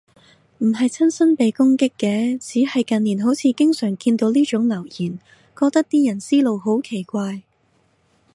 [0.57, 5.19] 唔係親身被攻擊嘅，只係近年好似經常見到呢種留言，
[5.55, 7.43] 覺得啲人思路好奇怪